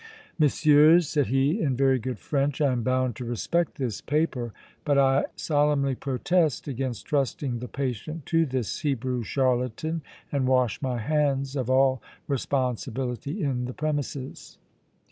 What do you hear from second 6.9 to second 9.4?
trusting the patient to this Hebrew